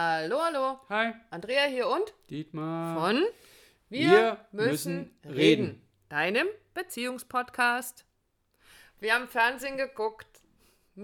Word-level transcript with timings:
Hallo, 0.00 0.38
hallo. 0.40 0.78
Hi, 0.90 1.12
Andrea 1.28 1.64
hier 1.64 1.88
und 1.88 2.14
Dietmar. 2.30 2.94
von 2.96 3.20
Wir 3.88 4.46
müssen 4.52 5.10
reden. 5.24 5.82
Deinem 6.08 6.46
Beziehungspodcast. 6.72 8.06
Wir 9.00 9.14
haben 9.14 9.26
Fernsehen 9.26 9.76
geguckt. 9.76 10.28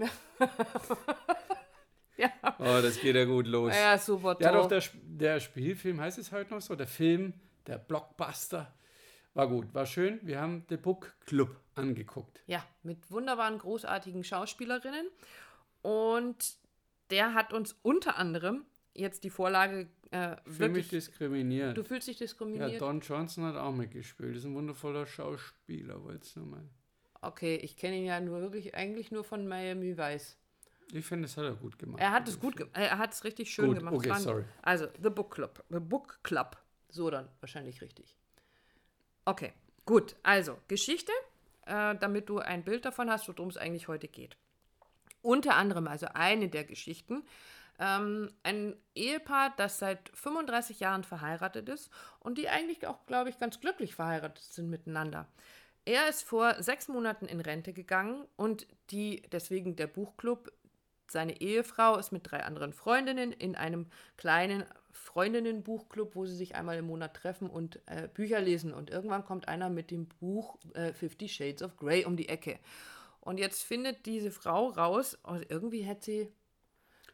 ja. 2.15 2.29
Oh, 2.57 2.79
das 2.81 3.01
geht 3.01 3.17
ja 3.17 3.25
gut 3.25 3.47
los. 3.47 3.75
ja, 3.75 3.97
super. 3.97 4.37
Ja, 4.39 4.53
doch, 4.53 4.69
der, 4.69 4.81
der 4.93 5.41
Spielfilm 5.41 5.99
heißt 5.99 6.17
es 6.17 6.31
heute 6.31 6.53
noch 6.53 6.61
so. 6.61 6.73
Der 6.73 6.87
Film, 6.87 7.33
der 7.67 7.79
Blockbuster. 7.79 8.73
War 9.33 9.49
gut, 9.49 9.73
war 9.73 9.87
schön. 9.87 10.21
Wir 10.23 10.39
haben 10.39 10.65
The 10.69 10.77
Book 10.77 11.17
Club 11.25 11.59
angeguckt. 11.75 12.39
Ja, 12.47 12.63
mit 12.81 13.11
wunderbaren, 13.11 13.57
großartigen 13.59 14.23
Schauspielerinnen. 14.23 15.09
Und 15.81 16.55
der 17.09 17.33
hat 17.33 17.51
uns 17.51 17.77
unter 17.81 18.15
anderem 18.15 18.65
jetzt 18.95 19.23
die 19.23 19.29
Vorlage 19.29 19.87
äh, 20.11 20.35
Ich 20.45 20.53
fühle 20.53 20.69
mich 20.69 20.89
diskriminiert. 20.89 21.77
Du 21.77 21.83
fühlst 21.83 22.07
dich 22.07 22.19
Ja, 22.19 22.25
diskriminiert? 22.25 22.81
Don 22.81 22.99
Johnson 23.01 23.43
hat 23.45 23.55
auch 23.55 23.71
mitgespielt. 23.73 24.35
Ist 24.35 24.45
ein 24.45 24.55
wundervoller 24.55 25.05
Schauspieler, 25.05 26.03
wolltest 26.03 26.35
du 26.35 26.41
mal. 26.41 26.63
okay, 27.21 27.55
ich 27.57 27.75
kenne 27.77 27.97
ihn 27.97 28.05
ja 28.05 28.19
nur 28.19 28.41
wirklich 28.41 28.75
eigentlich 28.75 29.11
nur 29.11 29.23
von 29.23 29.47
Miami 29.47 29.97
Vice. 29.97 30.37
Ich 30.93 31.05
finde, 31.05 31.23
das 31.27 31.35
hat 31.37 31.45
er 31.45 31.55
gut 31.55 31.79
gemacht. 31.79 31.99
Er 31.99 32.11
hat 32.11 32.27
es 32.27 32.39
gut, 32.39 32.55
er 32.73 32.97
hat 32.99 33.11
es 33.13 33.23
richtig 33.23 33.51
schön 33.51 33.67
Gut, 33.69 33.79
gemacht. 33.79 33.95
Okay, 33.95 34.13
sorry. 34.19 34.43
Also 34.61 34.87
The 35.01 35.09
Book 35.09 35.33
Club, 35.33 35.63
The 35.69 35.79
Book 35.79 36.19
Club, 36.21 36.57
so 36.89 37.09
dann 37.09 37.27
wahrscheinlich 37.39 37.81
richtig. 37.81 38.15
Okay, 39.25 39.51
gut. 39.85 40.15
Also 40.21 40.57
Geschichte, 40.67 41.11
äh, 41.65 41.95
damit 41.95 42.29
du 42.29 42.37
ein 42.37 42.63
Bild 42.63 42.85
davon 42.85 43.09
hast, 43.09 43.27
worum 43.27 43.49
es 43.49 43.57
eigentlich 43.57 43.87
heute 43.87 44.07
geht. 44.07 44.37
Unter 45.23 45.55
anderem, 45.55 45.87
also 45.87 46.05
eine 46.13 46.49
der 46.49 46.63
Geschichten, 46.65 47.23
ähm, 47.79 48.31
ein 48.43 48.75
Ehepaar, 48.93 49.53
das 49.57 49.79
seit 49.79 50.09
35 50.13 50.79
Jahren 50.79 51.03
verheiratet 51.03 51.69
ist 51.69 51.89
und 52.19 52.37
die 52.37 52.49
eigentlich 52.49 52.87
auch, 52.87 53.05
glaube 53.05 53.29
ich, 53.29 53.37
ganz 53.37 53.59
glücklich 53.59 53.95
verheiratet 53.95 54.43
sind 54.43 54.69
miteinander. 54.69 55.27
Er 55.85 56.09
ist 56.09 56.23
vor 56.23 56.61
sechs 56.63 56.87
Monaten 56.87 57.25
in 57.25 57.41
Rente 57.41 57.71
gegangen 57.71 58.25
und 58.35 58.65
die, 58.89 59.21
deswegen 59.31 59.75
der 59.75 59.87
Buchclub, 59.87 60.51
seine 61.07 61.39
Ehefrau 61.39 61.97
ist 61.97 62.11
mit 62.11 62.31
drei 62.31 62.43
anderen 62.43 62.73
Freundinnen 62.73 63.31
in 63.31 63.55
einem 63.55 63.85
kleinen 64.17 64.63
Freundinnenbuchclub, 64.91 66.15
wo 66.15 66.25
sie 66.25 66.35
sich 66.35 66.55
einmal 66.55 66.77
im 66.77 66.87
Monat 66.87 67.13
treffen 67.15 67.49
und 67.49 67.79
äh, 67.85 68.07
Bücher 68.11 68.41
lesen. 68.41 68.73
Und 68.73 68.89
irgendwann 68.89 69.25
kommt 69.25 69.47
einer 69.47 69.69
mit 69.69 69.91
dem 69.91 70.07
Buch 70.07 70.57
äh, 70.73 70.93
Fifty 70.93 71.29
Shades 71.29 71.61
of 71.61 71.77
Grey 71.77 72.05
um 72.05 72.17
die 72.17 72.29
Ecke. 72.29 72.57
Und 73.19 73.39
jetzt 73.39 73.63
findet 73.63 74.05
diese 74.05 74.31
Frau 74.31 74.69
raus, 74.69 75.17
oh, 75.23 75.37
irgendwie 75.49 75.81
hätte 75.81 76.05
sie 76.05 76.31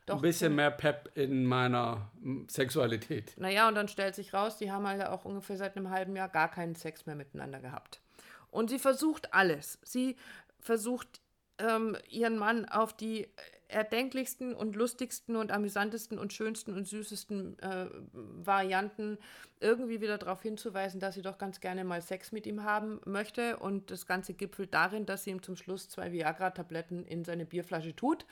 doch 0.05 0.15
ein 0.15 0.21
bisschen 0.21 0.55
mehr 0.55 0.71
Pep 0.71 1.11
in 1.15 1.45
meiner 1.45 2.11
Sexualität. 2.47 3.33
naja, 3.37 3.67
und 3.67 3.75
dann 3.75 3.87
stellt 3.87 4.15
sich 4.15 4.33
raus, 4.33 4.57
die 4.57 4.71
haben 4.71 4.87
halt 4.87 5.05
auch 5.05 5.25
ungefähr 5.25 5.57
seit 5.57 5.77
einem 5.77 5.89
halben 5.89 6.15
Jahr 6.15 6.29
gar 6.29 6.49
keinen 6.49 6.75
Sex 6.75 7.05
mehr 7.05 7.15
miteinander 7.15 7.59
gehabt. 7.59 8.01
Und 8.49 8.69
sie 8.69 8.79
versucht 8.79 9.33
alles. 9.33 9.79
Sie 9.83 10.17
versucht, 10.59 11.21
ähm, 11.57 11.95
ihren 12.09 12.37
Mann 12.37 12.65
auf 12.65 12.93
die 12.93 13.27
erdenklichsten 13.71 14.53
und 14.53 14.75
lustigsten 14.75 15.35
und 15.35 15.51
amüsantesten 15.51 16.19
und 16.19 16.33
schönsten 16.33 16.73
und 16.73 16.87
süßesten 16.87 17.57
äh, 17.59 17.85
Varianten 18.11 19.17
irgendwie 19.59 20.01
wieder 20.01 20.17
darauf 20.17 20.41
hinzuweisen, 20.41 20.99
dass 20.99 21.15
sie 21.15 21.21
doch 21.21 21.37
ganz 21.37 21.61
gerne 21.61 21.83
mal 21.83 22.01
Sex 22.01 22.31
mit 22.31 22.45
ihm 22.45 22.63
haben 22.63 22.99
möchte. 23.05 23.57
Und 23.57 23.91
das 23.91 24.05
Ganze 24.05 24.33
gipfelt 24.33 24.73
darin, 24.73 25.05
dass 25.05 25.23
sie 25.23 25.31
ihm 25.31 25.41
zum 25.41 25.55
Schluss 25.55 25.89
zwei 25.89 26.11
Viagra-Tabletten 26.11 27.05
in 27.05 27.23
seine 27.23 27.45
Bierflasche 27.45 27.95
tut. 27.95 28.25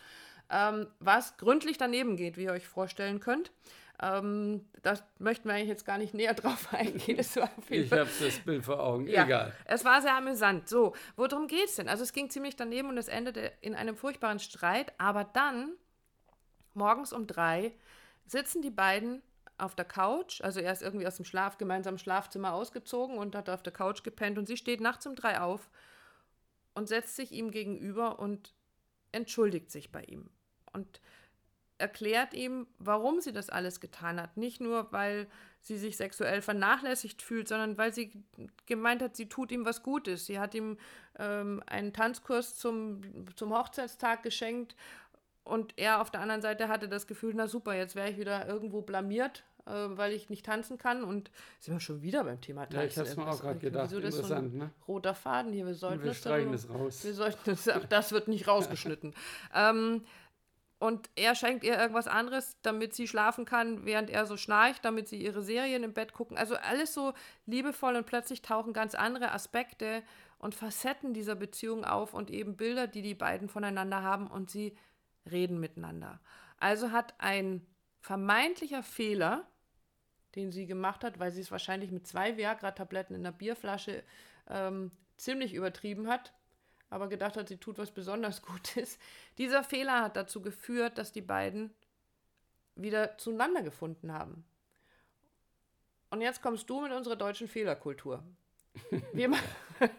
Ähm, 0.49 0.87
was 0.99 1.37
gründlich 1.37 1.77
daneben 1.77 2.15
geht, 2.15 2.37
wie 2.37 2.43
ihr 2.43 2.51
euch 2.51 2.67
vorstellen 2.67 3.19
könnt. 3.19 3.51
Ähm, 4.01 4.65
das 4.81 5.03
möchten 5.19 5.47
wir 5.49 5.55
eigentlich 5.55 5.69
jetzt 5.69 5.85
gar 5.85 5.97
nicht 5.97 6.13
näher 6.13 6.33
drauf 6.35 6.73
eingehen. 6.73 7.19
Es 7.19 7.35
Ich 7.69 7.91
habe 7.91 8.09
das 8.19 8.39
Bild 8.39 8.63
vor 8.63 8.79
Augen. 8.79 9.07
ja, 9.07 9.25
Egal. 9.25 9.53
Es 9.65 9.83
war 9.83 10.01
sehr 10.01 10.15
amüsant. 10.15 10.69
So, 10.69 10.95
worum 11.15 11.47
geht's 11.47 11.75
denn? 11.75 11.89
Also 11.89 12.03
es 12.03 12.13
ging 12.13 12.29
ziemlich 12.29 12.55
daneben 12.55 12.89
und 12.89 12.97
es 12.97 13.09
endete 13.09 13.51
in 13.61 13.75
einem 13.75 13.95
furchtbaren 13.95 14.39
Streit. 14.39 14.93
Aber 14.97 15.25
dann, 15.25 15.73
morgens 16.73 17.11
um 17.11 17.27
drei, 17.27 17.73
sitzen 18.25 18.61
die 18.61 18.71
beiden 18.71 19.21
auf 19.57 19.75
der 19.75 19.85
Couch. 19.85 20.41
Also 20.41 20.61
er 20.61 20.71
ist 20.71 20.81
irgendwie 20.81 21.05
aus 21.05 21.17
dem 21.17 21.25
Schlaf, 21.25 21.57
gemeinsamen 21.57 21.97
Schlafzimmer 21.97 22.53
ausgezogen 22.53 23.17
und 23.17 23.35
hat 23.35 23.49
auf 23.49 23.61
der 23.61 23.73
Couch 23.73 24.03
gepennt. 24.03 24.37
Und 24.37 24.47
sie 24.47 24.57
steht 24.57 24.79
nachts 24.79 25.05
um 25.05 25.15
drei 25.15 25.41
auf 25.41 25.69
und 26.73 26.87
setzt 26.87 27.17
sich 27.17 27.33
ihm 27.33 27.51
gegenüber 27.51 28.19
und 28.19 28.53
entschuldigt 29.11 29.71
sich 29.71 29.91
bei 29.91 30.03
ihm. 30.03 30.29
Und 30.73 31.01
erklärt 31.77 32.33
ihm, 32.33 32.67
warum 32.77 33.21
sie 33.21 33.31
das 33.31 33.49
alles 33.49 33.79
getan 33.79 34.21
hat. 34.21 34.37
Nicht 34.37 34.59
nur, 34.59 34.91
weil 34.91 35.27
sie 35.61 35.77
sich 35.77 35.97
sexuell 35.97 36.41
vernachlässigt 36.41 37.21
fühlt, 37.21 37.47
sondern 37.47 37.77
weil 37.77 37.93
sie 37.93 38.11
gemeint 38.65 39.01
hat, 39.01 39.15
sie 39.15 39.27
tut 39.27 39.51
ihm 39.51 39.65
was 39.65 39.83
Gutes. 39.83 40.25
Sie 40.25 40.39
hat 40.39 40.53
ihm 40.53 40.77
ähm, 41.17 41.63
einen 41.67 41.93
Tanzkurs 41.93 42.55
zum, 42.57 43.01
zum 43.35 43.53
Hochzeitstag 43.53 44.23
geschenkt 44.23 44.75
und 45.49 45.73
er 45.77 46.01
auf 46.01 46.11
der 46.11 46.21
anderen 46.21 46.41
Seite 46.41 46.67
hatte 46.67 46.87
das 46.87 47.07
Gefühl, 47.07 47.33
na 47.35 47.47
super, 47.47 47.73
jetzt 47.73 47.95
wäre 47.95 48.09
ich 48.09 48.17
wieder 48.17 48.47
irgendwo 48.47 48.81
blamiert, 48.81 49.43
äh, 49.65 49.71
weil 49.71 50.13
ich 50.13 50.29
nicht 50.29 50.45
tanzen 50.45 50.77
kann 50.77 51.03
und 51.03 51.31
sind 51.59 51.73
wir 51.73 51.79
schon 51.79 52.01
wieder 52.01 52.23
beim 52.23 52.39
Thema 52.39 52.65
Tanzen. 52.65 52.77
Ja, 52.77 52.83
ich 52.85 52.97
habe 52.97 53.09
es 53.09 53.17
mir 53.17 53.27
auch 53.27 53.41
gerade 53.41 53.59
gedacht. 53.59 53.89
wieso 53.89 53.99
das 53.99 54.15
so 54.15 54.21
Interessant, 54.21 54.53
ein 54.53 54.57
ne? 54.59 54.69
roter 54.87 55.15
Faden 55.15 55.51
hier, 55.51 55.65
wir 55.65 55.73
sollten 55.73 56.03
Wir 56.03 56.09
das 56.09 56.17
streichen 56.17 56.51
das 56.51 56.69
raus. 56.69 57.03
wir 57.03 57.13
sollten 57.13 57.39
das, 57.45 57.67
auch 57.67 57.85
das 57.85 58.11
wird 58.11 58.27
nicht 58.27 58.47
rausgeschnitten. 58.47 59.13
ähm, 59.55 60.03
und 60.79 61.09
er 61.17 61.35
schenkt 61.35 61.65
ihr 61.65 61.77
irgendwas 61.77 62.07
anderes, 62.07 62.57
damit 62.61 62.95
sie 62.95 63.07
schlafen 63.07 63.43
kann, 63.43 63.85
während 63.85 64.09
er 64.09 64.25
so 64.25 64.37
schnarcht, 64.37 64.83
damit 64.85 65.09
sie 65.09 65.21
ihre 65.21 65.43
Serien 65.43 65.83
im 65.83 65.93
Bett 65.93 66.13
gucken. 66.13 66.37
Also 66.37 66.55
alles 66.55 66.93
so 66.93 67.13
liebevoll 67.45 67.97
und 67.97 68.05
plötzlich 68.05 68.41
tauchen 68.41 68.71
ganz 68.71 68.95
andere 68.95 69.33
Aspekte 69.33 70.03
und 70.37 70.55
Facetten 70.55 71.13
dieser 71.13 71.35
Beziehung 71.35 71.83
auf 71.83 72.13
und 72.13 72.31
eben 72.31 72.55
Bilder, 72.55 72.87
die 72.87 73.01
die 73.01 73.13
beiden 73.13 73.49
voneinander 73.49 74.03
haben 74.03 74.27
und 74.27 74.49
sie 74.49 74.77
reden 75.29 75.59
miteinander. 75.59 76.21
Also 76.57 76.91
hat 76.91 77.13
ein 77.17 77.65
vermeintlicher 77.99 78.81
Fehler, 78.81 79.45
den 80.35 80.51
sie 80.51 80.65
gemacht 80.65 81.03
hat, 81.03 81.19
weil 81.19 81.31
sie 81.31 81.41
es 81.41 81.51
wahrscheinlich 81.51 81.91
mit 81.91 82.07
zwei 82.07 82.37
Viagra-Tabletten 82.37 83.15
in 83.15 83.25
einer 83.25 83.35
Bierflasche 83.35 84.01
ähm, 84.47 84.91
ziemlich 85.17 85.53
übertrieben 85.53 86.07
hat, 86.07 86.33
aber 86.89 87.07
gedacht 87.07 87.37
hat, 87.37 87.47
sie 87.47 87.57
tut 87.57 87.77
was 87.77 87.91
besonders 87.91 88.41
Gutes. 88.43 88.97
Dieser 89.37 89.63
Fehler 89.63 90.01
hat 90.03 90.15
dazu 90.15 90.41
geführt, 90.41 90.97
dass 90.97 91.11
die 91.11 91.21
beiden 91.21 91.71
wieder 92.75 93.17
zueinander 93.17 93.61
gefunden 93.61 94.13
haben. 94.13 94.45
Und 96.09 96.21
jetzt 96.21 96.41
kommst 96.41 96.69
du 96.69 96.81
mit 96.81 96.91
unserer 96.91 97.15
deutschen 97.15 97.47
Fehlerkultur. 97.47 98.23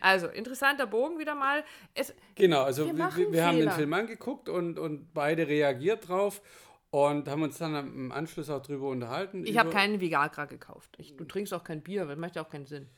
Also, 0.00 0.28
interessanter 0.28 0.86
Bogen 0.86 1.18
wieder 1.18 1.34
mal. 1.34 1.64
Es, 1.94 2.14
Genau, 2.34 2.62
also 2.62 2.86
Wir 2.86 2.96
wir, 2.96 3.32
wir, 3.32 3.46
haben 3.46 3.58
den. 3.58 3.70
Film 3.70 3.92
angeguckt 3.92 4.48
und, 4.48 4.78
und 4.78 5.12
beide 5.14 5.46
reagiert 5.46 6.08
drauf 6.08 6.42
und 6.90 7.28
haben 7.28 7.42
uns 7.42 7.58
dann 7.58 7.74
im 7.74 8.12
Anschluss 8.12 8.50
auch 8.50 8.62
drüber 8.62 8.88
unterhalten. 8.88 9.44
ich 9.46 9.58
habe 9.58 9.70
keinen 9.70 10.00
Viagra 10.00 10.46
gekauft. 10.46 10.96
Ich, 10.98 11.16
du 11.16 11.24
trinkst 11.24 11.52
auch 11.54 11.64
kein 11.64 11.82
Bier, 11.82 12.02
weil 12.02 12.16
das 12.16 12.18
macht 12.18 12.36
ja 12.36 12.42
auch 12.44 12.48
keinen 12.48 12.66
Sinn. 12.66 12.88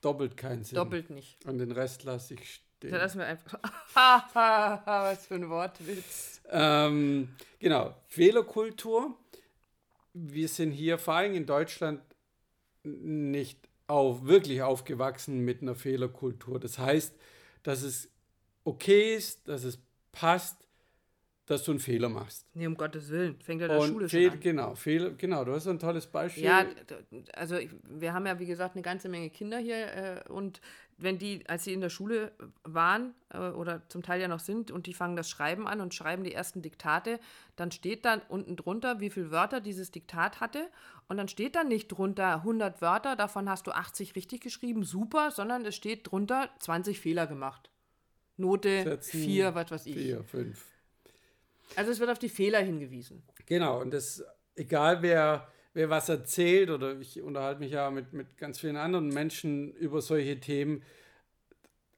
Doppelt 0.00 0.36
keinen 0.36 0.64
Sinn. 0.64 0.76
Doppelt 0.76 1.10
nicht. 1.10 1.44
Und 1.46 1.58
den 1.58 1.72
Rest 1.72 2.04
lasse 2.04 2.34
ich 2.34 2.62
Da 2.90 2.96
lassen 2.96 3.18
wir 3.18 3.26
einfach. 3.26 3.58
Was 4.84 5.26
für 5.26 5.34
ein 5.34 5.48
Wortwitz. 5.48 6.40
Ähm, 6.50 7.28
genau, 7.58 7.94
Fehlerkultur. 8.08 9.16
Wir 10.14 10.48
sind 10.48 10.72
hier 10.72 10.98
vor 10.98 11.14
allem 11.14 11.34
in 11.34 11.46
Deutschland 11.46 12.00
nicht 12.82 13.58
auf, 13.86 14.24
wirklich 14.24 14.62
aufgewachsen 14.62 15.40
mit 15.44 15.62
einer 15.62 15.74
Fehlerkultur. 15.74 16.58
Das 16.60 16.78
heißt, 16.78 17.14
dass 17.62 17.82
es 17.82 18.10
okay 18.64 19.14
ist, 19.14 19.48
dass 19.48 19.64
es 19.64 19.78
passt, 20.12 20.56
dass 21.46 21.64
du 21.64 21.72
einen 21.72 21.80
Fehler 21.80 22.08
machst. 22.08 22.46
Nee, 22.54 22.66
um 22.66 22.76
Gottes 22.76 23.10
Willen. 23.10 23.40
Fängt 23.40 23.60
ja 23.60 23.68
der 23.68 23.78
Und 23.78 23.88
Schule 23.88 24.08
schon 24.08 24.30
an. 24.30 24.40
genau, 24.40 24.74
Fehler, 24.74 25.10
genau, 25.10 25.44
du 25.44 25.52
hast 25.52 25.66
ein 25.66 25.78
tolles 25.78 26.06
Beispiel. 26.06 26.44
Ja, 26.44 26.64
also 27.34 27.56
ich, 27.56 27.70
wir 27.88 28.12
haben 28.12 28.26
ja, 28.26 28.38
wie 28.38 28.46
gesagt, 28.46 28.76
eine 28.76 28.82
ganze 28.82 29.08
Menge 29.08 29.28
Kinder 29.30 29.58
hier 29.58 29.92
äh, 30.26 30.28
und 30.28 30.60
wenn 31.02 31.18
die, 31.18 31.46
als 31.48 31.64
sie 31.64 31.72
in 31.72 31.80
der 31.80 31.88
Schule 31.88 32.32
waren 32.64 33.14
äh, 33.30 33.38
oder 33.50 33.88
zum 33.88 34.02
Teil 34.02 34.20
ja 34.20 34.28
noch 34.28 34.40
sind 34.40 34.70
und 34.70 34.86
die 34.86 34.94
fangen 34.94 35.16
das 35.16 35.28
Schreiben 35.28 35.66
an 35.66 35.80
und 35.80 35.94
schreiben 35.94 36.24
die 36.24 36.32
ersten 36.32 36.62
Diktate, 36.62 37.20
dann 37.56 37.70
steht 37.70 38.04
dann 38.04 38.20
unten 38.28 38.56
drunter, 38.56 39.00
wie 39.00 39.10
viele 39.10 39.30
Wörter 39.30 39.60
dieses 39.60 39.90
Diktat 39.90 40.40
hatte 40.40 40.68
und 41.08 41.16
dann 41.16 41.28
steht 41.28 41.54
dann 41.54 41.68
nicht 41.68 41.88
drunter 41.88 42.36
100 42.36 42.80
Wörter, 42.80 43.16
davon 43.16 43.48
hast 43.48 43.66
du 43.66 43.72
80 43.72 44.14
richtig 44.14 44.40
geschrieben, 44.40 44.84
super, 44.84 45.30
sondern 45.30 45.64
es 45.64 45.74
steht 45.74 46.10
drunter 46.10 46.50
20 46.60 47.00
Fehler 47.00 47.26
gemacht. 47.26 47.70
Note 48.36 48.82
Setzen 48.82 49.20
4, 49.20 49.54
was 49.54 49.70
weiß 49.70 49.86
ich. 49.86 49.94
Vier, 49.94 50.24
fünf. 50.24 50.64
Also 51.76 51.90
es 51.90 52.00
wird 52.00 52.10
auf 52.10 52.18
die 52.18 52.28
Fehler 52.28 52.60
hingewiesen. 52.60 53.22
Genau, 53.46 53.80
und 53.80 53.92
das, 53.92 54.24
egal 54.56 55.02
wer, 55.02 55.48
wer 55.74 55.90
was 55.90 56.08
erzählt, 56.08 56.70
oder 56.70 56.98
ich 57.00 57.20
unterhalte 57.22 57.60
mich 57.60 57.72
ja 57.72 57.90
mit, 57.90 58.12
mit 58.12 58.36
ganz 58.36 58.58
vielen 58.58 58.76
anderen 58.76 59.08
Menschen 59.08 59.72
über 59.74 60.00
solche 60.00 60.38
Themen, 60.38 60.82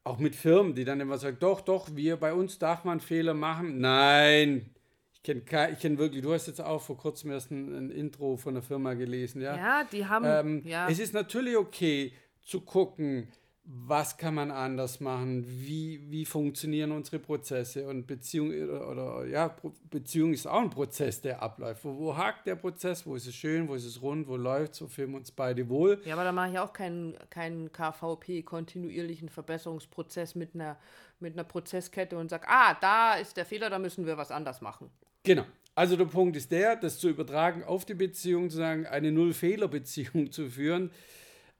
auch 0.05 0.19
mit 0.19 0.37
Firmen, 0.37 0.75
die 0.75 0.85
dann 0.85 1.01
immer 1.01 1.19
sagen, 1.19 1.39
doch, 1.41 1.63
doch, 1.63 1.95
wir 1.95 2.17
bei 2.17 2.35
uns 2.35 2.59
darf 2.59 2.85
man 2.85 3.01
Fehler 3.01 3.35
machen. 3.35 3.81
Nein, 3.81 4.71
ich 5.15 5.23
kenne 5.23 5.43
ich 5.73 5.79
kenn 5.79 5.97
wirklich, 5.97 6.23
du 6.23 6.33
hast 6.33 6.47
jetzt 6.47 6.61
auch 6.61 6.83
vor 6.83 6.99
kurzem 6.99 7.31
erst 7.31 7.51
ein, 7.51 7.75
ein 7.75 7.91
Intro 7.91 8.37
von 8.37 8.55
einer 8.55 8.63
Firma 8.63 8.95
gelesen, 8.95 9.41
ja? 9.41 9.57
Ja, 9.57 9.85
die 9.91 10.07
haben. 10.07 10.27
Ähm, 10.27 10.63
ja. 10.67 10.89
Es 10.89 10.99
ist 10.99 11.15
natürlich 11.15 11.57
okay 11.57 12.13
zu 12.43 12.61
gucken, 12.61 13.29
was 13.67 14.19
kann 14.19 14.35
man 14.35 14.51
anders 14.51 15.01
machen, 15.01 15.45
wie, 15.47 15.99
wie 16.11 16.27
funktionieren 16.27 16.93
unsere 16.93 17.19
Prozesse 17.19 17.89
und 17.89 18.07
Beziehung 18.07 18.51
oder, 18.51 18.91
oder 18.91 19.27
ja, 19.27 19.57
Beziehung 19.89 20.35
ist 20.35 20.47
auch 20.47 20.61
ein 20.61 20.69
Prozess, 20.69 21.23
der 21.23 21.43
abläuft. 21.43 21.83
Wo, 21.83 21.97
wo 21.99 22.17
hakt 22.17 22.47
der 22.47 22.57
Prozess, 22.57 23.07
wo 23.07 23.17
ist 23.17 23.27
es 23.27 23.35
schön, 23.35 23.67
wo 23.67 23.75
ist 23.75 23.87
es 23.87 24.03
rund, 24.03 24.29
wo 24.29 24.37
läuft 24.37 24.83
wo 24.83 24.87
fühlen 24.87 25.13
wir 25.13 25.19
uns 25.19 25.31
beide 25.31 25.67
wohl. 25.71 25.99
Ja, 26.05 26.13
aber 26.13 26.25
da 26.25 26.33
mache 26.33 26.51
ich 26.51 26.59
auch 26.59 26.75
keinen, 26.75 27.17
keinen 27.31 27.73
KVP, 27.73 28.43
kontinuierlichen 28.43 29.31
Verbesserungsprozess 29.31 30.35
mit 30.35 30.55
einer, 30.55 30.77
mit 31.19 31.33
einer 31.33 31.45
Prozesskette 31.45 32.19
und 32.19 32.29
sage, 32.29 32.47
ah, 32.49 32.75
da 32.75 33.15
ist 33.15 33.39
der 33.39 33.47
Fehler, 33.47 33.71
da 33.71 33.79
müssen 33.79 34.05
wir 34.05 34.19
was 34.19 34.31
anders 34.31 34.61
machen. 34.61 34.91
Genau. 35.23 35.47
Also 35.75 35.97
der 35.97 36.05
Punkt 36.05 36.37
ist 36.37 36.53
der, 36.53 36.77
das 36.77 36.99
zu 36.99 37.09
übertragen 37.09 37.65
auf 37.65 37.87
die 37.87 37.95
Beziehung, 37.95 38.51
zu 38.51 38.59
sagen, 38.59 38.87
eine 38.87 39.11
Null-Fehler-Beziehung 39.11 40.31
zu 40.31 40.51
führen, 40.51 40.91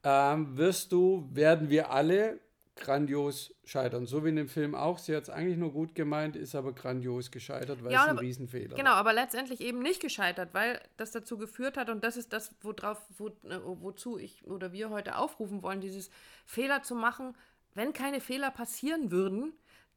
ähm, 0.05 0.57
wirst 0.57 0.93
du, 0.93 1.29
werden 1.33 1.71
wir 1.71 1.91
alle 1.91 2.39
grandios 2.77 3.55
scheitern. 3.65 4.07
So 4.07 4.25
wie 4.25 4.31
in 4.31 4.37
dem 4.37 4.49
Film 4.49 4.75
auch. 4.75 4.99
Sie 4.99 5.15
hat 5.15 5.25
es 5.25 5.31
eigentlich 5.31 5.57
nur 5.57 5.73
gut 5.73 5.95
gemeint, 5.95 6.37
ist 6.37 6.55
aber 6.55 6.73
grandios 6.73 7.31
gescheitert, 7.31 7.85
weil 7.85 7.93
ja, 7.93 8.03
es 8.05 8.11
ein 8.11 8.19
Riesenfehler 8.19 8.75
Genau, 8.75 8.91
war. 8.91 8.97
aber 8.97 9.13
letztendlich 9.13 9.61
eben 9.61 9.81
nicht 9.81 10.01
gescheitert, 10.01 10.51
weil 10.53 10.81
das 10.97 11.13
dazu 11.13 11.39
geführt 11.39 11.77
hat 11.77 11.89
und 11.89 12.03
das 12.03 12.17
ist 12.17 12.33
das, 12.33 12.55
worauf, 12.63 13.01
wo, 13.17 13.29
äh, 13.29 13.61
wozu 13.63 14.19
ich 14.19 14.45
oder 14.47 14.73
wir 14.73 14.91
heute 14.91 15.17
aufrufen 15.17 15.63
wollen, 15.63 15.81
dieses 15.81 16.11
Fehler 16.47 16.83
zu 16.83 16.95
machen. 16.95 17.37
Wenn 17.75 17.93
keine 17.93 18.21
Fehler 18.21 18.51
passieren 18.51 19.11
würden, 19.11 19.53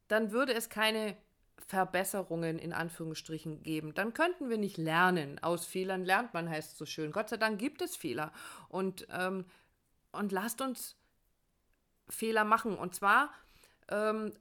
dann 0.08 0.32
würde 0.32 0.54
es 0.54 0.70
keine 0.70 1.18
Verbesserungen 1.66 2.60
in 2.60 2.74
Anführungsstrichen 2.74 3.64
geben. 3.64 3.94
Dann 3.94 4.14
könnten 4.14 4.50
wir 4.50 4.58
nicht 4.58 4.78
lernen. 4.78 5.40
Aus 5.42 5.66
Fehlern 5.66 6.06
lernt 6.06 6.34
man, 6.34 6.50
heißt 6.50 6.78
so 6.78 6.86
schön. 6.86 7.12
Gott 7.12 7.30
sei 7.30 7.38
Dank 7.38 7.60
gibt 7.60 7.82
es 7.82 7.96
Fehler. 7.96 8.32
Und 8.70 9.08
ähm, 9.12 9.46
und 10.18 10.32
lasst 10.32 10.62
uns 10.62 10.96
Fehler 12.10 12.44
machen. 12.44 12.78
Und 12.78 12.96
zwar 12.96 13.32
ähm, 13.90 14.34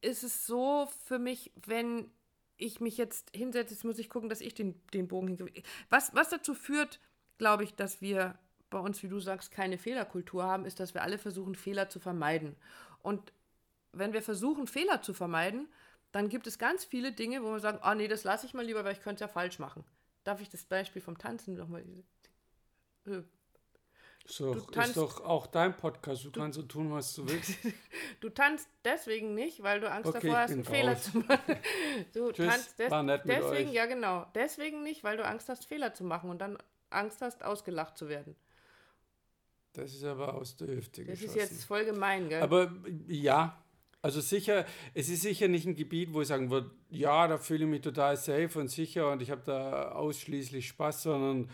ist 0.00 0.22
es 0.22 0.46
so 0.46 0.88
für 1.04 1.18
mich, 1.18 1.52
wenn 1.66 2.10
ich 2.56 2.80
mich 2.80 2.96
jetzt 2.96 3.30
hinsetze, 3.34 3.74
jetzt 3.74 3.84
muss 3.84 3.98
ich 3.98 4.08
gucken, 4.08 4.28
dass 4.28 4.40
ich 4.40 4.54
den, 4.54 4.80
den 4.92 5.08
Bogen 5.08 5.28
hinkriege. 5.28 5.62
Was, 5.90 6.14
was 6.14 6.30
dazu 6.30 6.54
führt, 6.54 7.00
glaube 7.38 7.64
ich, 7.64 7.74
dass 7.74 8.00
wir 8.00 8.38
bei 8.70 8.78
uns, 8.78 9.02
wie 9.02 9.08
du 9.08 9.20
sagst, 9.20 9.50
keine 9.50 9.78
Fehlerkultur 9.78 10.42
haben, 10.42 10.64
ist, 10.64 10.80
dass 10.80 10.94
wir 10.94 11.02
alle 11.02 11.18
versuchen, 11.18 11.54
Fehler 11.54 11.88
zu 11.88 12.00
vermeiden. 12.00 12.56
Und 13.02 13.32
wenn 13.92 14.12
wir 14.12 14.22
versuchen, 14.22 14.66
Fehler 14.66 15.02
zu 15.02 15.14
vermeiden, 15.14 15.68
dann 16.12 16.28
gibt 16.28 16.46
es 16.46 16.58
ganz 16.58 16.84
viele 16.84 17.12
Dinge, 17.12 17.42
wo 17.42 17.52
wir 17.52 17.60
sagen, 17.60 17.78
oh 17.84 17.94
nee, 17.94 18.08
das 18.08 18.24
lasse 18.24 18.46
ich 18.46 18.54
mal 18.54 18.64
lieber, 18.64 18.84
weil 18.84 18.94
ich 18.94 19.02
könnte 19.02 19.22
es 19.24 19.28
ja 19.28 19.32
falsch 19.32 19.58
machen. 19.58 19.84
Darf 20.24 20.40
ich 20.40 20.48
das 20.48 20.64
Beispiel 20.64 21.02
vom 21.02 21.18
Tanzen 21.18 21.56
nochmal 21.56 21.84
äh, 24.26 24.32
so, 24.32 24.54
tanzt, 24.54 24.90
ist 24.90 24.96
doch 24.96 25.24
auch 25.24 25.46
dein 25.46 25.76
Podcast. 25.76 26.24
Du, 26.24 26.30
du, 26.30 26.40
kannst 26.40 26.56
so 26.56 26.62
tun, 26.62 26.92
was 26.92 27.14
du 27.14 27.28
willst. 27.28 27.52
du 28.20 28.28
tanzt 28.28 28.68
deswegen 28.84 29.34
nicht, 29.34 29.62
weil 29.62 29.80
du 29.80 29.90
Angst 29.90 30.08
okay, 30.08 30.26
davor 30.26 30.38
hast, 30.38 30.50
einen 30.50 30.62
raus. 30.62 30.70
Fehler 30.70 30.98
zu 30.98 31.18
machen. 31.18 31.56
Du 32.12 32.32
Tschüss, 32.32 32.46
tanzt 32.46 32.78
des 32.78 32.92
deswegen, 33.24 33.72
ja 33.72 33.86
genau, 33.86 34.26
deswegen 34.34 34.82
nicht, 34.82 35.04
weil 35.04 35.16
du 35.16 35.24
Angst 35.24 35.48
hast, 35.48 35.64
Fehler 35.64 35.94
zu 35.94 36.04
machen 36.04 36.30
und 36.30 36.38
dann 36.38 36.58
Angst 36.90 37.22
hast, 37.22 37.42
ausgelacht 37.42 37.96
zu 37.96 38.08
werden. 38.08 38.36
Das 39.72 39.92
ist 39.92 40.04
aber 40.04 40.34
aus 40.34 40.56
der 40.56 40.68
Hüfte 40.68 41.04
Das 41.04 41.20
geschossen. 41.20 41.38
ist 41.38 41.50
jetzt 41.50 41.64
voll 41.64 41.84
gemein, 41.84 42.28
gell? 42.28 42.42
Aber 42.42 42.72
ja, 43.08 43.62
also 44.00 44.20
sicher, 44.20 44.64
es 44.94 45.08
ist 45.08 45.22
sicher 45.22 45.48
nicht 45.48 45.66
ein 45.66 45.74
Gebiet, 45.74 46.12
wo 46.12 46.22
ich 46.22 46.28
sagen 46.28 46.50
würde, 46.50 46.70
ja, 46.90 47.26
da 47.28 47.38
fühle 47.38 47.64
ich 47.64 47.70
mich 47.70 47.80
total 47.82 48.16
safe 48.16 48.58
und 48.58 48.68
sicher 48.68 49.10
und 49.10 49.20
ich 49.20 49.30
habe 49.30 49.42
da 49.44 49.92
ausschließlich 49.92 50.68
Spaß, 50.68 51.02
sondern 51.02 51.50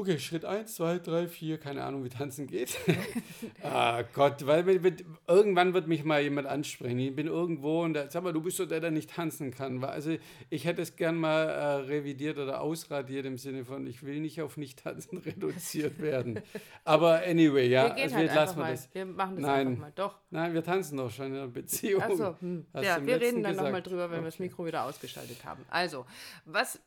Okay, 0.00 0.16
Schritt 0.20 0.44
1, 0.44 0.76
2, 0.76 1.00
3, 1.00 1.26
4, 1.26 1.58
keine 1.58 1.82
Ahnung, 1.82 2.04
wie 2.04 2.08
tanzen 2.08 2.46
geht. 2.46 2.78
ah 3.64 4.02
Gott, 4.14 4.46
weil 4.46 4.62
mit, 4.62 5.04
irgendwann 5.26 5.74
wird 5.74 5.88
mich 5.88 6.04
mal 6.04 6.22
jemand 6.22 6.46
ansprechen. 6.46 7.00
Ich 7.00 7.16
bin 7.16 7.26
irgendwo 7.26 7.82
und 7.82 7.94
da, 7.94 8.08
sag 8.08 8.22
mal, 8.22 8.32
du 8.32 8.40
bist 8.40 8.58
so 8.58 8.64
der, 8.64 8.78
der 8.78 8.92
nicht 8.92 9.10
tanzen 9.10 9.50
kann. 9.50 9.82
Also 9.82 10.16
ich 10.50 10.66
hätte 10.66 10.82
es 10.82 10.94
gern 10.94 11.16
mal 11.16 11.48
äh, 11.48 11.64
revidiert 11.88 12.38
oder 12.38 12.60
ausradiert 12.60 13.26
im 13.26 13.38
Sinne 13.38 13.64
von, 13.64 13.88
ich 13.88 14.04
will 14.04 14.20
nicht 14.20 14.40
auf 14.40 14.56
Nicht-Tanzen 14.56 15.18
reduziert 15.26 16.00
werden. 16.00 16.42
Aber 16.84 17.24
anyway, 17.26 17.66
ja, 17.66 17.88
wir, 17.88 17.94
gehen 17.94 18.04
also, 18.04 18.16
halt 18.18 18.34
lassen 18.36 18.58
mal. 18.60 18.70
das. 18.70 18.94
Wir 18.94 19.04
machen 19.04 19.34
das 19.34 19.46
Nein. 19.46 19.66
einfach 19.66 19.80
mal, 19.80 19.92
doch. 19.96 20.18
Nein, 20.30 20.54
wir 20.54 20.62
tanzen 20.62 20.96
doch 20.98 21.10
schon 21.10 21.26
in 21.26 21.34
einer 21.38 21.48
Beziehung. 21.48 22.02
Achso, 22.02 22.36
hm. 22.38 22.66
ja, 22.80 23.04
wir 23.04 23.20
reden 23.20 23.42
dann 23.42 23.56
nochmal 23.56 23.82
drüber, 23.82 24.08
wenn 24.10 24.18
okay. 24.18 24.26
wir 24.26 24.30
das 24.30 24.38
Mikro 24.38 24.64
wieder 24.64 24.84
ausgeschaltet 24.84 25.44
haben. 25.44 25.64
Also, 25.68 26.06
was 26.44 26.78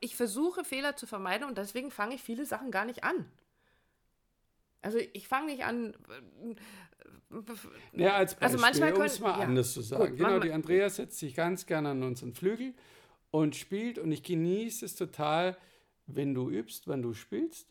ich 0.00 0.16
versuche 0.16 0.64
Fehler 0.64 0.96
zu 0.96 1.06
vermeiden 1.06 1.46
und 1.46 1.58
deswegen 1.58 1.90
fange 1.90 2.14
ich 2.14 2.22
viele 2.22 2.46
Sachen 2.46 2.70
gar 2.70 2.84
nicht 2.84 3.04
an. 3.04 3.26
Also 4.82 4.98
ich 5.12 5.28
fange 5.28 5.46
nicht 5.46 5.64
an. 5.64 5.94
Ja, 7.92 8.14
als 8.14 8.34
Beispiel, 8.34 8.46
also 8.46 8.58
manchmal 8.58 8.92
um 8.94 9.02
es 9.02 9.20
mal 9.20 9.38
ja. 9.38 9.44
anders 9.44 9.72
zu 9.72 9.80
sagen. 9.80 10.16
Gut, 10.16 10.18
genau, 10.18 10.38
die 10.40 10.52
Andrea 10.52 10.90
setzt 10.90 11.18
sich 11.18 11.34
ganz 11.34 11.66
gerne 11.66 11.90
an 11.90 12.02
unseren 12.02 12.34
Flügel 12.34 12.74
und 13.30 13.56
spielt 13.56 13.98
und 13.98 14.12
ich 14.12 14.22
genieße 14.22 14.84
es 14.84 14.96
total, 14.96 15.56
wenn 16.06 16.34
du 16.34 16.50
übst, 16.50 16.88
wenn 16.88 17.00
du 17.00 17.14
spielst 17.14 17.68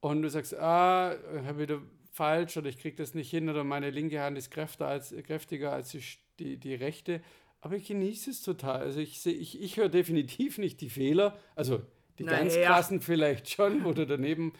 und 0.00 0.22
du 0.22 0.30
sagst, 0.30 0.54
ah, 0.54 1.14
ich 1.14 1.46
habe 1.46 1.58
wieder 1.58 1.82
falsch 2.12 2.56
oder 2.56 2.68
ich 2.68 2.78
kriege 2.78 2.96
das 2.96 3.14
nicht 3.14 3.30
hin 3.30 3.48
oder 3.48 3.64
meine 3.64 3.90
linke 3.90 4.20
Hand 4.20 4.38
ist 4.38 4.50
kräftiger 4.50 4.88
als, 4.88 5.14
kräftiger 5.26 5.72
als 5.72 5.96
die, 6.38 6.56
die 6.56 6.74
rechte 6.74 7.22
aber 7.62 7.76
ich 7.76 7.86
genieße 7.86 8.30
es 8.30 8.42
total. 8.42 8.80
Also 8.80 9.00
ich, 9.00 9.24
ich, 9.24 9.62
ich 9.62 9.76
höre 9.76 9.88
definitiv 9.88 10.58
nicht 10.58 10.80
die 10.80 10.90
Fehler. 10.90 11.38
Also 11.54 11.80
die 12.18 12.24
Na, 12.24 12.32
ganz 12.32 12.54
krassen 12.56 13.00
vielleicht 13.00 13.48
schon, 13.48 13.84
wo 13.84 13.92
du 13.92 14.04
daneben 14.04 14.52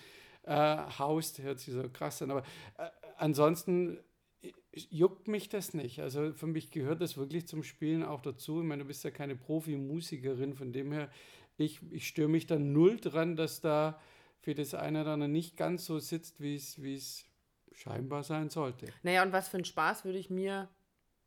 äh, 0.44 0.78
haust, 0.98 1.40
hört 1.40 1.58
sich 1.58 1.74
so 1.74 1.82
krass 1.88 2.22
an. 2.22 2.30
Aber 2.30 2.44
äh, 2.78 2.88
ansonsten 3.18 3.98
juckt 4.72 5.26
mich 5.26 5.48
das 5.48 5.74
nicht. 5.74 6.00
Also 6.00 6.32
für 6.32 6.46
mich 6.46 6.70
gehört 6.70 7.00
das 7.00 7.16
wirklich 7.16 7.46
zum 7.48 7.64
Spielen 7.64 8.04
auch 8.04 8.22
dazu. 8.22 8.60
Ich 8.60 8.66
meine, 8.66 8.84
du 8.84 8.88
bist 8.88 9.02
ja 9.02 9.10
keine 9.10 9.34
Profimusikerin, 9.34 10.54
von 10.54 10.72
dem 10.72 10.92
her, 10.92 11.10
ich, 11.56 11.80
ich 11.90 12.06
störe 12.06 12.28
mich 12.28 12.46
da 12.46 12.58
null 12.58 12.98
dran, 12.98 13.34
dass 13.34 13.60
da 13.60 14.00
für 14.40 14.54
das 14.54 14.74
eine 14.74 15.02
oder 15.02 15.12
andere 15.12 15.28
nicht 15.28 15.56
ganz 15.56 15.84
so 15.84 15.98
sitzt, 15.98 16.40
wie 16.40 16.54
es 16.54 17.26
scheinbar 17.72 18.22
sein 18.22 18.48
sollte. 18.48 18.86
Naja, 19.02 19.24
und 19.24 19.32
was 19.32 19.48
für 19.48 19.56
einen 19.56 19.64
Spaß 19.64 20.04
würde 20.04 20.18
ich 20.18 20.30
mir 20.30 20.68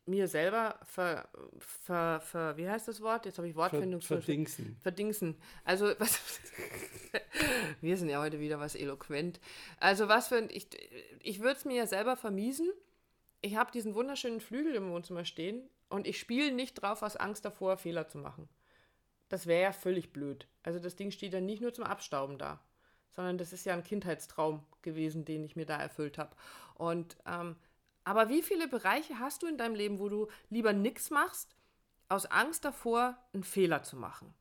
mir 0.05 0.27
selber 0.27 0.79
ver, 0.83 1.27
ver, 1.59 2.19
ver, 2.21 2.57
wie 2.57 2.69
heißt 2.69 2.87
das 2.87 3.01
Wort? 3.01 3.25
Jetzt 3.25 3.37
habe 3.37 3.47
ich 3.47 3.55
Wortfindung. 3.55 4.01
Ver, 4.01 4.17
verdingsen. 4.17 4.77
Verdingsen. 4.81 5.35
Also, 5.63 5.87
was, 5.99 6.19
wir 7.81 7.97
sind 7.97 8.09
ja 8.09 8.21
heute 8.21 8.39
wieder 8.39 8.59
was 8.59 8.75
eloquent. 8.75 9.39
Also, 9.79 10.07
was 10.07 10.27
für 10.27 10.37
ein, 10.37 10.49
ich, 10.49 10.67
ich 11.21 11.39
würde 11.39 11.57
es 11.57 11.65
mir 11.65 11.75
ja 11.75 11.87
selber 11.87 12.15
vermiesen. 12.15 12.69
Ich 13.41 13.55
habe 13.55 13.71
diesen 13.71 13.95
wunderschönen 13.95 14.39
Flügel 14.39 14.75
im 14.75 14.91
Wohnzimmer 14.91 15.25
stehen 15.25 15.69
und 15.89 16.07
ich 16.07 16.19
spiele 16.19 16.51
nicht 16.51 16.75
drauf 16.75 17.03
aus 17.03 17.15
Angst 17.15 17.45
davor, 17.45 17.77
Fehler 17.77 18.07
zu 18.07 18.17
machen. 18.17 18.49
Das 19.29 19.47
wäre 19.47 19.63
ja 19.63 19.71
völlig 19.71 20.13
blöd. 20.13 20.47
Also, 20.63 20.79
das 20.79 20.95
Ding 20.95 21.11
steht 21.11 21.33
ja 21.33 21.41
nicht 21.41 21.61
nur 21.61 21.73
zum 21.73 21.83
Abstauben 21.83 22.37
da, 22.37 22.63
sondern 23.11 23.37
das 23.39 23.53
ist 23.53 23.65
ja 23.65 23.73
ein 23.73 23.83
Kindheitstraum 23.83 24.63
gewesen, 24.83 25.25
den 25.25 25.43
ich 25.43 25.55
mir 25.55 25.65
da 25.65 25.77
erfüllt 25.77 26.19
habe. 26.19 26.35
Und, 26.75 27.17
ähm, 27.25 27.55
aber 28.05 28.29
wie 28.29 28.41
viele 28.41 28.67
Bereiche 28.67 29.19
hast 29.19 29.41
du 29.43 29.47
in 29.47 29.57
deinem 29.57 29.75
Leben, 29.75 29.99
wo 29.99 30.07
du 30.07 30.27
lieber 30.49 30.71
nichts 30.71 31.09
machst, 31.09 31.55
aus 32.07 32.27
Angst 32.27 32.63
davor, 32.63 33.17
einen 33.33 33.43
Fehler 33.43 33.83
zu 33.83 33.97
machen? 33.97 34.33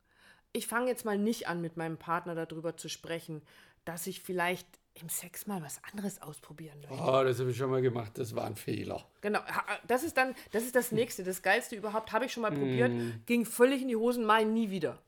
Ich 0.52 0.68
fange 0.68 0.88
jetzt 0.88 1.04
mal 1.04 1.18
nicht 1.18 1.49
an, 1.49 1.61
mit 1.61 1.76
meinem 1.76 1.97
Partner 1.97 2.35
darüber 2.35 2.76
zu 2.76 2.88
sprechen, 2.88 3.42
dass 3.85 4.06
ich 4.06 4.21
vielleicht 4.21 4.68
im 4.94 5.09
Sex 5.09 5.47
mal 5.47 5.61
was 5.62 5.83
anderes 5.90 6.23
ausprobieren 6.23 6.80
möchte. 6.80 7.02
Oh, 7.02 7.25
das 7.25 7.40
habe 7.40 7.50
ich 7.50 7.56
schon 7.56 7.71
mal 7.71 7.83
gemacht, 7.83 8.12
das 8.16 8.37
war 8.37 8.44
ein 8.44 8.54
Fehler. 8.54 9.04
Genau, 9.23 9.40
das 9.88 10.04
ist 10.04 10.16
dann, 10.16 10.35
das 10.52 10.62
ist 10.62 10.76
das 10.76 10.92
Nächste, 10.92 11.25
das 11.25 11.42
Geilste 11.42 11.75
überhaupt, 11.75 12.12
habe 12.12 12.26
ich 12.26 12.33
schon 12.33 12.42
mal 12.42 12.52
mm. 12.52 12.54
probiert, 12.54 13.26
ging 13.26 13.44
völlig 13.44 13.83
in 13.83 13.88
die 13.88 13.97
Hosen, 13.97 14.25
mal 14.25 14.44
nie 14.44 14.71
wieder. 14.71 15.02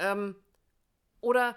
Ähm, 0.00 0.34
oder 1.20 1.56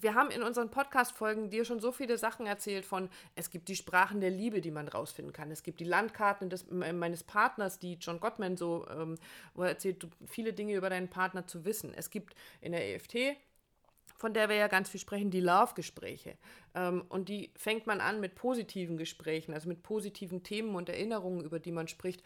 wir 0.00 0.14
haben 0.14 0.30
in 0.30 0.42
unseren 0.42 0.70
Podcast-Folgen 0.70 1.50
dir 1.50 1.64
schon 1.64 1.80
so 1.80 1.92
viele 1.92 2.18
Sachen 2.18 2.46
erzählt 2.46 2.84
von, 2.84 3.10
es 3.34 3.50
gibt 3.50 3.68
die 3.68 3.76
Sprachen 3.76 4.20
der 4.20 4.30
Liebe, 4.30 4.60
die 4.60 4.70
man 4.70 4.88
rausfinden 4.88 5.32
kann. 5.32 5.50
Es 5.50 5.62
gibt 5.62 5.80
die 5.80 5.84
Landkarten 5.84 6.48
des, 6.48 6.70
meines 6.70 7.22
Partners, 7.22 7.78
die 7.78 7.94
John 7.94 8.20
Gottman 8.20 8.56
so, 8.56 8.86
ähm, 8.88 9.16
er 9.56 9.68
erzählt, 9.68 10.06
viele 10.26 10.52
Dinge 10.52 10.74
über 10.74 10.90
deinen 10.90 11.08
Partner 11.08 11.46
zu 11.46 11.64
wissen. 11.64 11.92
Es 11.94 12.10
gibt 12.10 12.34
in 12.60 12.72
der 12.72 12.94
EFT, 12.94 13.36
von 14.16 14.32
der 14.32 14.48
wir 14.48 14.56
ja 14.56 14.68
ganz 14.68 14.88
viel 14.88 15.00
sprechen, 15.00 15.30
die 15.30 15.40
Love-Gespräche. 15.40 16.36
Ähm, 16.74 17.04
und 17.08 17.28
die 17.28 17.50
fängt 17.54 17.86
man 17.86 18.00
an 18.00 18.20
mit 18.20 18.34
positiven 18.34 18.96
Gesprächen, 18.96 19.52
also 19.52 19.68
mit 19.68 19.82
positiven 19.82 20.42
Themen 20.42 20.74
und 20.74 20.88
Erinnerungen, 20.88 21.44
über 21.44 21.58
die 21.58 21.72
man 21.72 21.88
spricht. 21.88 22.22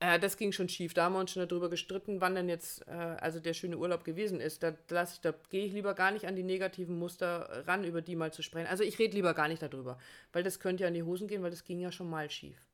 Äh, 0.00 0.18
das 0.18 0.36
ging 0.36 0.52
schon 0.52 0.68
schief. 0.68 0.94
Da 0.94 1.04
haben 1.04 1.14
wir 1.14 1.20
uns 1.20 1.32
schon 1.32 1.46
darüber 1.46 1.68
gestritten, 1.68 2.20
wann 2.20 2.34
denn 2.34 2.48
jetzt 2.48 2.86
äh, 2.86 2.92
also 2.92 3.40
der 3.40 3.54
schöne 3.54 3.78
Urlaub 3.78 4.04
gewesen 4.04 4.40
ist. 4.40 4.62
Da, 4.62 4.72
da 4.86 5.34
gehe 5.50 5.64
ich 5.64 5.72
lieber 5.72 5.94
gar 5.94 6.10
nicht 6.10 6.26
an 6.26 6.36
die 6.36 6.42
negativen 6.42 6.98
Muster 6.98 7.66
ran, 7.66 7.84
über 7.84 8.02
die 8.02 8.16
mal 8.16 8.32
zu 8.32 8.42
sprechen. 8.42 8.68
Also 8.68 8.84
ich 8.84 8.98
rede 8.98 9.14
lieber 9.14 9.34
gar 9.34 9.48
nicht 9.48 9.62
darüber, 9.62 9.98
weil 10.32 10.42
das 10.42 10.60
könnte 10.60 10.84
ja 10.84 10.88
in 10.88 10.94
die 10.94 11.02
Hosen 11.02 11.28
gehen, 11.28 11.42
weil 11.42 11.50
das 11.50 11.64
ging 11.64 11.80
ja 11.80 11.90
schon 11.92 12.10
mal 12.10 12.30
schief. 12.30 12.64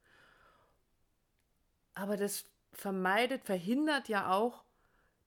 Aber 1.95 2.16
das 2.16 2.45
vermeidet, 2.73 3.45
verhindert 3.45 4.09
ja 4.09 4.33
auch 4.33 4.64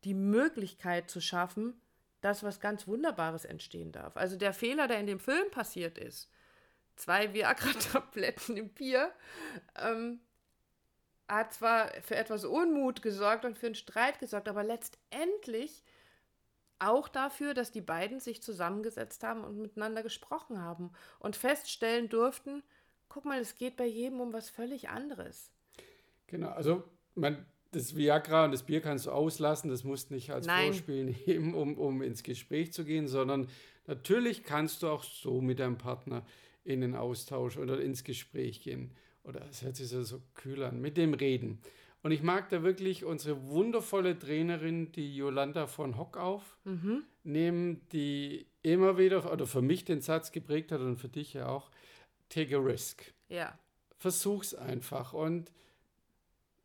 die 0.03 0.13
Möglichkeit 0.13 1.09
zu 1.09 1.21
schaffen, 1.21 1.79
dass 2.21 2.43
was 2.43 2.59
ganz 2.59 2.87
Wunderbares 2.87 3.45
entstehen 3.45 3.91
darf. 3.91 4.17
Also 4.17 4.35
der 4.37 4.53
Fehler, 4.53 4.87
der 4.87 4.99
in 4.99 5.07
dem 5.07 5.19
Film 5.19 5.49
passiert 5.49 5.97
ist, 5.97 6.29
zwei 6.95 7.33
Viagra-Tabletten 7.33 8.57
im 8.57 8.69
Bier, 8.69 9.11
ähm, 9.81 10.19
hat 11.27 11.53
zwar 11.53 11.91
für 12.01 12.15
etwas 12.15 12.45
Unmut 12.45 13.01
gesorgt 13.01 13.45
und 13.45 13.57
für 13.57 13.67
einen 13.67 13.75
Streit 13.75 14.19
gesorgt, 14.19 14.47
aber 14.47 14.63
letztendlich 14.63 15.83
auch 16.79 17.07
dafür, 17.07 17.53
dass 17.53 17.71
die 17.71 17.81
beiden 17.81 18.19
sich 18.19 18.41
zusammengesetzt 18.41 19.23
haben 19.23 19.43
und 19.43 19.57
miteinander 19.57 20.03
gesprochen 20.03 20.61
haben 20.61 20.91
und 21.19 21.35
feststellen 21.35 22.07
durften, 22.09 22.63
guck 23.09 23.25
mal, 23.25 23.39
es 23.39 23.55
geht 23.55 23.77
bei 23.77 23.85
jedem 23.85 24.21
um 24.21 24.33
was 24.33 24.49
völlig 24.49 24.89
anderes. 24.89 25.51
Genau, 26.27 26.49
also 26.49 26.83
man, 27.15 27.45
das 27.71 27.95
Viagra 27.95 28.45
und 28.45 28.51
das 28.51 28.63
Bier 28.63 28.81
kannst 28.81 29.07
du 29.07 29.11
auslassen, 29.11 29.69
das 29.69 29.83
musst 29.83 30.11
nicht 30.11 30.31
als 30.31 30.45
Nein. 30.45 30.67
Vorspiel 30.67 31.15
nehmen, 31.25 31.53
um, 31.53 31.77
um 31.77 32.01
ins 32.01 32.23
Gespräch 32.23 32.73
zu 32.73 32.85
gehen, 32.85 33.07
sondern 33.07 33.47
natürlich 33.87 34.43
kannst 34.43 34.83
du 34.83 34.89
auch 34.89 35.03
so 35.03 35.41
mit 35.41 35.59
deinem 35.59 35.77
Partner 35.77 36.25
in 36.63 36.81
den 36.81 36.95
Austausch 36.95 37.57
oder 37.57 37.79
ins 37.79 38.03
Gespräch 38.03 38.61
gehen. 38.61 38.91
Oder 39.27 39.45
es 39.49 39.61
hört 39.61 39.75
sich 39.75 39.89
so 39.89 40.21
kühl 40.33 40.63
an, 40.63 40.79
mit 40.79 40.97
dem 40.97 41.13
Reden. 41.13 41.59
Und 42.01 42.11
ich 42.11 42.23
mag 42.23 42.49
da 42.49 42.63
wirklich 42.63 43.03
unsere 43.03 43.47
wundervolle 43.47 44.17
Trainerin, 44.17 44.91
die 44.93 45.15
Jolanda 45.15 45.67
von 45.67 45.97
Hock 45.97 46.15
auf, 46.15 46.57
mhm. 46.63 47.03
nehmen, 47.23 47.81
die 47.91 48.47
immer 48.61 48.97
wieder, 48.97 49.31
oder 49.31 49.45
für 49.45 49.61
mich 49.61 49.83
den 49.83 50.01
Satz 50.01 50.31
geprägt 50.31 50.71
hat 50.71 50.79
und 50.79 50.97
für 50.97 51.09
dich 51.09 51.33
ja 51.33 51.47
auch, 51.47 51.69
take 52.29 52.55
a 52.55 52.59
risk. 52.59 53.13
Ja. 53.27 53.57
Versuch's 53.97 54.53
einfach. 54.53 55.13
Und 55.13 55.51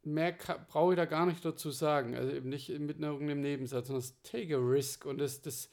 mehr 0.05 0.33
brauche 0.69 0.93
ich 0.93 0.97
da 0.97 1.07
gar 1.07 1.27
nicht 1.27 1.45
dazu 1.45 1.71
sagen. 1.71 2.15
Also 2.15 2.33
eben 2.33 2.49
nicht 2.49 2.69
mit 2.69 3.01
irgendeinem 3.01 3.41
Nebensatz, 3.41 3.89
sondern 3.89 4.03
das 4.03 4.23
take 4.23 4.55
a 4.55 4.61
risk. 4.61 5.07
Und 5.07 5.19
das, 5.19 5.41
das 5.41 5.69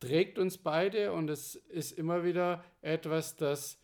trägt 0.00 0.38
uns 0.38 0.58
beide 0.58 1.12
und 1.12 1.30
es 1.30 1.54
ist 1.54 1.92
immer 1.92 2.24
wieder 2.24 2.62
etwas, 2.82 3.36
das 3.36 3.78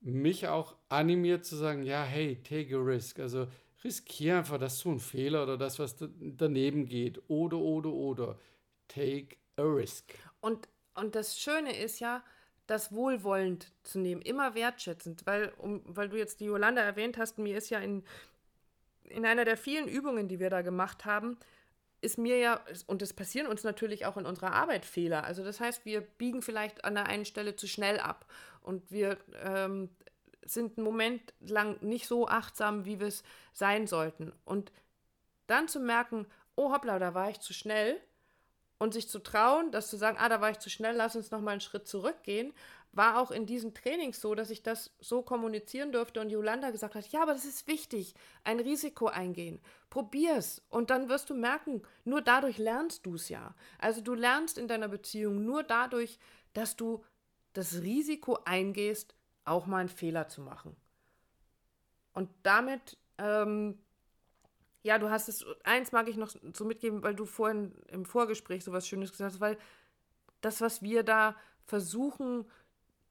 mich 0.00 0.48
auch 0.48 0.76
animiert 0.88 1.44
zu 1.44 1.56
sagen, 1.56 1.82
ja, 1.82 2.02
hey, 2.02 2.40
take 2.42 2.74
a 2.74 2.78
risk. 2.78 3.18
Also 3.18 3.46
riskiere 3.84 4.38
einfach, 4.38 4.58
dass 4.58 4.78
so 4.78 4.90
ein 4.90 5.00
Fehler 5.00 5.42
oder 5.42 5.56
das, 5.56 5.78
was 5.78 5.96
daneben 5.98 6.86
geht. 6.86 7.20
Oder, 7.28 7.58
oder, 7.58 7.90
oder. 7.90 8.38
Take 8.88 9.36
a 9.56 9.62
risk. 9.62 10.14
Und, 10.40 10.68
und 10.94 11.14
das 11.14 11.38
Schöne 11.38 11.76
ist 11.76 12.00
ja, 12.00 12.22
das 12.66 12.92
wohlwollend 12.92 13.72
zu 13.82 13.98
nehmen, 13.98 14.22
immer 14.22 14.54
wertschätzend, 14.54 15.26
weil, 15.26 15.52
um, 15.58 15.82
weil 15.84 16.08
du 16.08 16.16
jetzt 16.16 16.38
die 16.38 16.44
Yolanda 16.44 16.80
erwähnt 16.80 17.18
hast, 17.18 17.36
mir 17.36 17.58
ist 17.58 17.68
ja 17.68 17.80
in, 17.80 18.04
in 19.02 19.26
einer 19.26 19.44
der 19.44 19.56
vielen 19.56 19.88
Übungen, 19.88 20.28
die 20.28 20.38
wir 20.38 20.50
da 20.50 20.62
gemacht 20.62 21.04
haben, 21.04 21.36
ist 22.00 22.18
mir 22.18 22.38
ja, 22.38 22.60
und 22.86 23.02
es 23.02 23.12
passieren 23.12 23.46
uns 23.46 23.62
natürlich 23.62 24.06
auch 24.06 24.16
in 24.16 24.26
unserer 24.26 24.52
Arbeit 24.52 24.84
Fehler. 24.84 25.24
Also 25.24 25.44
das 25.44 25.60
heißt, 25.60 25.84
wir 25.84 26.00
biegen 26.00 26.42
vielleicht 26.42 26.84
an 26.84 26.94
der 26.94 27.06
einen 27.06 27.24
Stelle 27.24 27.56
zu 27.56 27.66
schnell 27.66 27.98
ab 27.98 28.26
und 28.62 28.90
wir 28.90 29.18
ähm, 29.44 29.90
sind 30.44 30.78
einen 30.78 30.84
Moment 30.84 31.34
lang 31.40 31.80
nicht 31.82 32.06
so 32.06 32.26
achtsam, 32.26 32.84
wie 32.84 33.00
wir 33.00 33.08
es 33.08 33.22
sein 33.52 33.86
sollten. 33.86 34.32
Und 34.44 34.72
dann 35.46 35.68
zu 35.68 35.80
merken, 35.80 36.26
oh 36.56 36.72
hoppla, 36.72 36.98
da 36.98 37.14
war 37.14 37.30
ich 37.30 37.40
zu 37.40 37.52
schnell 37.52 38.00
und 38.78 38.94
sich 38.94 39.08
zu 39.08 39.18
trauen, 39.18 39.70
das 39.72 39.90
zu 39.90 39.96
sagen, 39.96 40.16
ah, 40.18 40.28
da 40.28 40.40
war 40.40 40.50
ich 40.50 40.58
zu 40.58 40.70
schnell, 40.70 40.96
lass 40.96 41.16
uns 41.16 41.30
noch 41.30 41.40
mal 41.40 41.52
einen 41.52 41.60
Schritt 41.60 41.86
zurückgehen, 41.86 42.52
war 42.92 43.20
auch 43.20 43.30
in 43.30 43.46
diesen 43.46 43.72
Trainings 43.72 44.20
so, 44.20 44.34
dass 44.34 44.50
ich 44.50 44.62
das 44.62 44.90
so 44.98 45.22
kommunizieren 45.22 45.92
durfte 45.92 46.20
und 46.20 46.30
Yolanda 46.30 46.70
gesagt 46.70 46.94
hat, 46.94 47.06
ja, 47.08 47.22
aber 47.22 47.32
das 47.32 47.44
ist 47.44 47.68
wichtig, 47.68 48.14
ein 48.42 48.58
Risiko 48.58 49.06
eingehen. 49.06 49.60
Probier's 49.90 50.62
und 50.70 50.90
dann 50.90 51.08
wirst 51.08 51.30
du 51.30 51.34
merken, 51.34 51.82
nur 52.04 52.20
dadurch 52.20 52.58
lernst 52.58 53.06
du 53.06 53.14
es 53.14 53.28
ja. 53.28 53.54
Also 53.78 54.00
du 54.00 54.14
lernst 54.14 54.58
in 54.58 54.66
deiner 54.66 54.88
Beziehung 54.88 55.44
nur 55.44 55.62
dadurch, 55.62 56.18
dass 56.52 56.76
du 56.76 57.04
das 57.52 57.82
Risiko 57.82 58.38
eingehst, 58.44 59.14
auch 59.44 59.66
mal 59.66 59.78
einen 59.78 59.88
Fehler 59.88 60.28
zu 60.28 60.40
machen. 60.42 60.76
Und 62.12 62.28
damit, 62.42 62.98
ähm, 63.18 63.78
ja, 64.82 64.98
du 64.98 65.10
hast 65.10 65.28
es, 65.28 65.44
eins 65.64 65.92
mag 65.92 66.08
ich 66.08 66.16
noch 66.16 66.34
so 66.52 66.64
mitgeben, 66.64 67.02
weil 67.02 67.14
du 67.14 67.24
vorhin 67.24 67.72
im 67.88 68.04
Vorgespräch 68.04 68.64
so 68.64 68.72
was 68.72 68.86
Schönes 68.86 69.12
gesagt 69.12 69.34
hast, 69.34 69.40
weil 69.40 69.58
das, 70.40 70.60
was 70.60 70.82
wir 70.82 71.02
da 71.02 71.36
versuchen, 71.66 72.46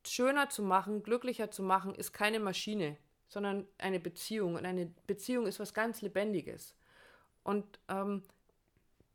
schöner 0.05 0.49
zu 0.49 0.61
machen, 0.61 1.03
glücklicher 1.03 1.51
zu 1.51 1.63
machen, 1.63 1.93
ist 1.95 2.13
keine 2.13 2.39
Maschine, 2.39 2.97
sondern 3.27 3.67
eine 3.77 3.99
Beziehung. 3.99 4.55
Und 4.55 4.65
eine 4.65 4.91
Beziehung 5.07 5.47
ist 5.47 5.59
was 5.59 5.73
ganz 5.73 6.01
Lebendiges. 6.01 6.75
Und 7.43 7.65
ähm, 7.87 8.23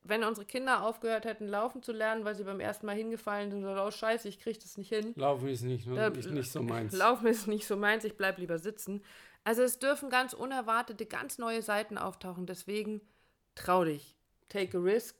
wenn 0.03 0.23
unsere 0.23 0.47
Kinder 0.47 0.83
aufgehört 0.83 1.25
hätten, 1.25 1.49
laufen 1.49 1.83
zu 1.83 1.93
lernen, 1.93 2.25
weil 2.25 2.35
sie 2.35 2.45
beim 2.45 2.61
ersten 2.61 2.87
Mal 2.87 2.95
hingefallen 2.95 3.51
sind 3.51 3.65
oder 3.65 3.87
oh 3.87 3.91
scheiße, 3.91 4.29
ich 4.29 4.39
kriege 4.39 4.59
das 4.59 4.77
nicht 4.77 4.91
hin. 4.91 5.15
Laufen 5.17 5.49
ist 5.49 5.63
nicht, 5.63 5.87
äh, 5.87 6.13
ist 6.17 6.31
nicht 6.31 6.53
so 6.53 6.63
meins. 6.63 6.93
Laufen 6.93 7.27
ist 7.27 7.47
nicht 7.47 7.67
so 7.67 7.77
meins, 7.77 8.05
ich 8.05 8.17
bleibe 8.17 8.41
lieber 8.41 8.59
sitzen. 8.59 9.03
Also 9.45 9.63
es 9.63 9.79
dürfen 9.79 10.11
ganz 10.11 10.35
unerwartete, 10.35 11.07
ganz 11.07 11.39
neue 11.39 11.63
Seiten 11.63 11.99
auftauchen. 11.99 12.47
Deswegen 12.47 13.01
trau 13.55 13.85
dich. 13.85 14.17
Take 14.49 14.77
a 14.77 14.81
risk, 14.81 15.17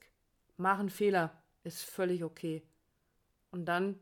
mach 0.57 0.79
einen 0.79 0.89
Fehler. 0.89 1.41
Ist 1.63 1.83
völlig 1.83 2.23
okay. 2.23 2.61
Und 3.49 3.65
dann 3.65 3.99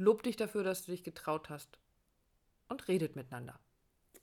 lob 0.00 0.22
dich 0.22 0.36
dafür, 0.36 0.64
dass 0.64 0.84
du 0.84 0.92
dich 0.92 1.04
getraut 1.04 1.50
hast. 1.50 1.78
Und 2.68 2.88
redet 2.88 3.16
miteinander. 3.16 3.58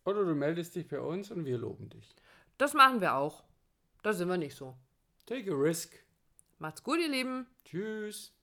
Oder 0.05 0.23
du 0.23 0.33
meldest 0.33 0.75
dich 0.75 0.87
bei 0.87 0.99
uns 0.99 1.31
und 1.31 1.45
wir 1.45 1.57
loben 1.57 1.89
dich. 1.89 2.15
Das 2.57 2.73
machen 2.73 3.01
wir 3.01 3.15
auch. 3.15 3.43
Da 4.03 4.13
sind 4.13 4.29
wir 4.29 4.37
nicht 4.37 4.55
so. 4.55 4.75
Take 5.25 5.51
a 5.51 5.55
risk. 5.55 5.93
Macht's 6.59 6.81
gut, 6.81 6.99
ihr 6.99 7.09
Lieben. 7.09 7.45
Tschüss. 7.65 8.36